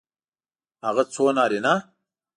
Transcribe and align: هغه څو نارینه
هغه 0.85 1.03
څو 1.13 1.25
نارینه 1.37 1.73